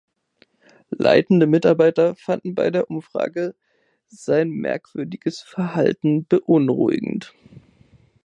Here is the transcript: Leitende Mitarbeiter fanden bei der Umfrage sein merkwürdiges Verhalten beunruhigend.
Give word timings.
Leitende 0.97 1.45
Mitarbeiter 1.45 2.15
fanden 2.15 2.55
bei 2.55 2.71
der 2.71 2.89
Umfrage 2.89 3.53
sein 4.07 4.49
merkwürdiges 4.49 5.41
Verhalten 5.41 6.25
beunruhigend. 6.25 7.35